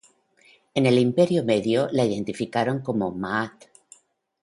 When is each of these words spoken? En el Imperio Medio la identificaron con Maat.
En 0.73 0.87
el 0.87 0.97
Imperio 0.97 1.43
Medio 1.43 1.87
la 1.91 2.03
identificaron 2.05 2.81
con 2.81 2.97
Maat. 3.19 3.65